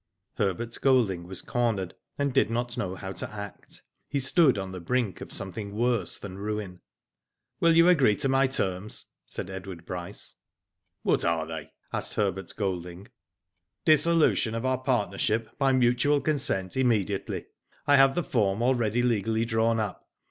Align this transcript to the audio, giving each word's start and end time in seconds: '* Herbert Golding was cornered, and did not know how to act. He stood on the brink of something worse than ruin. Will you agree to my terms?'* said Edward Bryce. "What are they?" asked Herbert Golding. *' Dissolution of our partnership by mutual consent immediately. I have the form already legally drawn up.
'* 0.21 0.33
Herbert 0.41 0.75
Golding 0.81 1.27
was 1.27 1.43
cornered, 1.43 1.93
and 2.17 2.33
did 2.33 2.49
not 2.49 2.75
know 2.75 2.95
how 2.95 3.11
to 3.11 3.31
act. 3.31 3.83
He 4.09 4.19
stood 4.19 4.57
on 4.57 4.71
the 4.71 4.79
brink 4.79 5.21
of 5.21 5.31
something 5.31 5.75
worse 5.75 6.17
than 6.17 6.39
ruin. 6.39 6.81
Will 7.59 7.73
you 7.75 7.87
agree 7.87 8.15
to 8.15 8.27
my 8.27 8.47
terms?'* 8.47 9.05
said 9.27 9.47
Edward 9.47 9.85
Bryce. 9.85 10.33
"What 11.03 11.23
are 11.23 11.45
they?" 11.45 11.69
asked 11.93 12.15
Herbert 12.15 12.51
Golding. 12.57 13.09
*' 13.49 13.85
Dissolution 13.85 14.55
of 14.55 14.65
our 14.65 14.79
partnership 14.81 15.55
by 15.59 15.71
mutual 15.71 16.19
consent 16.19 16.75
immediately. 16.75 17.45
I 17.85 17.97
have 17.97 18.15
the 18.15 18.23
form 18.23 18.63
already 18.63 19.03
legally 19.03 19.45
drawn 19.45 19.79
up. 19.79 20.09